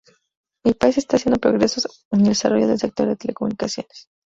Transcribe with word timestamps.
El 0.63 0.73
país 0.77 0.97
está 0.97 1.17
haciendo 1.17 1.39
progresos 1.39 2.07
en 2.09 2.21
el 2.21 2.29
desarrollo 2.29 2.67
del 2.67 2.79
sector 2.79 3.07
de 3.07 3.17
telecomunicaciones. 3.17 4.09